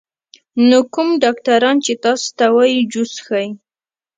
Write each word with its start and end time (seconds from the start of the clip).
نو 0.67 0.79
کوم 0.93 1.09
ډاکټران 1.23 1.77
چې 1.85 1.93
تاسو 2.03 2.27
ته 2.37 2.45
وائي 2.55 2.77
جوس 2.91 3.11
څښئ 3.17 3.47